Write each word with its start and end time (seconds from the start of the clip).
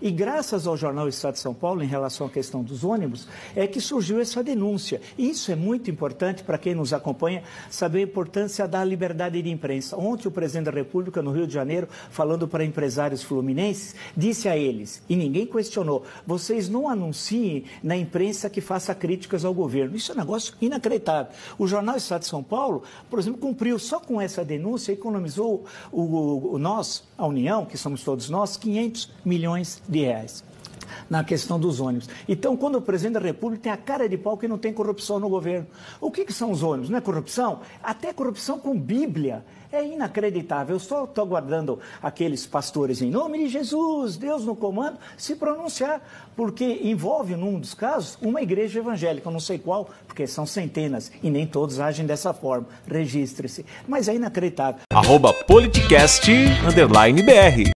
E 0.00 0.10
graças 0.10 0.66
ao 0.66 0.76
jornal 0.76 1.08
Estado 1.08 1.34
de 1.34 1.40
São 1.40 1.54
Paulo, 1.54 1.82
em 1.82 1.86
relação 1.86 2.26
à 2.26 2.30
questão 2.30 2.62
dos 2.62 2.84
ônibus, 2.84 3.26
é 3.54 3.66
que 3.66 3.80
surgiu 3.80 4.20
essa 4.20 4.42
denúncia. 4.42 5.00
E 5.16 5.30
isso 5.30 5.50
é 5.50 5.56
muito 5.56 5.90
importante 5.90 6.42
para 6.42 6.58
quem 6.58 6.74
nos 6.74 6.92
acompanha 6.92 7.42
saber 7.70 8.00
a 8.00 8.02
importância 8.02 8.66
da 8.66 8.84
liberdade 8.84 9.40
de 9.40 9.50
imprensa. 9.50 9.96
Ontem, 9.96 10.28
o 10.28 10.30
presidente 10.30 10.66
da 10.66 10.70
República, 10.70 11.22
no 11.22 11.32
Rio 11.32 11.46
de 11.46 11.54
Janeiro, 11.54 11.88
falando 12.10 12.46
para 12.48 12.64
empresários 12.64 13.22
fluminenses, 13.22 13.94
disse 14.16 14.48
a 14.48 14.56
eles, 14.56 15.02
e 15.08 15.16
ninguém 15.16 15.46
questionou, 15.46 16.04
vocês 16.26 16.68
não 16.68 16.88
anunciem 16.88 17.64
na 17.82 17.96
imprensa 17.96 18.50
que 18.50 18.60
faça 18.60 18.94
críticas 18.94 19.44
ao 19.44 19.54
governo. 19.54 19.96
Isso 19.96 20.12
é 20.12 20.14
um 20.14 20.18
negócio 20.18 20.54
inacreditável. 20.60 21.32
O 21.58 21.66
jornal 21.66 21.96
Estado 21.96 22.22
de 22.22 22.28
São 22.28 22.42
Paulo, 22.42 22.82
por 23.08 23.18
exemplo, 23.18 23.40
cumpriu 23.40 23.78
só 23.78 24.00
com 24.00 24.20
essa 24.20 24.44
denúncia, 24.44 24.92
economizou 24.92 25.64
o, 25.92 26.02
o, 26.02 26.54
o 26.54 26.58
nós, 26.58 27.04
a 27.16 27.26
União, 27.26 27.64
que 27.64 27.76
somos 27.76 28.02
todos 28.02 28.28
nós, 28.28 28.56
500 28.56 29.10
milhões 29.24 29.82
de 29.88 30.00
reais 30.00 30.44
na 31.08 31.24
questão 31.24 31.58
dos 31.58 31.80
ônibus. 31.80 32.08
Então, 32.28 32.56
quando 32.56 32.76
o 32.76 32.82
presidente 32.82 33.14
da 33.14 33.20
República 33.20 33.64
tem 33.64 33.72
a 33.72 33.76
cara 33.76 34.08
de 34.08 34.16
pau 34.16 34.36
que 34.36 34.48
não 34.48 34.58
tem 34.58 34.72
corrupção 34.72 35.18
no 35.18 35.28
governo. 35.28 35.66
O 36.00 36.10
que, 36.10 36.24
que 36.24 36.32
são 36.32 36.50
os 36.50 36.62
ônibus? 36.62 36.90
Não 36.90 36.98
é 36.98 37.00
corrupção? 37.00 37.60
Até 37.82 38.12
corrupção 38.12 38.58
com 38.58 38.78
Bíblia. 38.78 39.44
É 39.72 39.84
inacreditável. 39.84 40.76
Eu 40.76 40.80
só 40.80 41.02
estou 41.02 41.24
aguardando 41.24 41.80
aqueles 42.00 42.46
pastores 42.46 43.02
em 43.02 43.10
nome 43.10 43.38
de 43.38 43.48
Jesus, 43.48 44.16
Deus 44.16 44.44
no 44.44 44.54
comando, 44.54 44.98
se 45.16 45.34
pronunciar, 45.34 46.00
porque 46.36 46.80
envolve, 46.84 47.34
num 47.34 47.58
dos 47.58 47.74
casos, 47.74 48.16
uma 48.22 48.40
igreja 48.40 48.78
evangélica, 48.78 49.28
eu 49.28 49.32
não 49.32 49.40
sei 49.40 49.58
qual, 49.58 49.90
porque 50.06 50.28
são 50.28 50.46
centenas 50.46 51.10
e 51.22 51.28
nem 51.28 51.44
todos 51.44 51.80
agem 51.80 52.06
dessa 52.06 52.32
forma. 52.32 52.68
Registre-se. 52.86 53.66
Mas 53.88 54.06
é 54.06 54.14
inacreditável. 54.14 54.82
Arroba 54.92 55.32
politicast, 55.32 56.30
underline 56.64 57.20
BR. 57.22 57.73